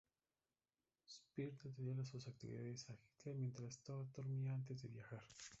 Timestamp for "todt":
3.83-4.11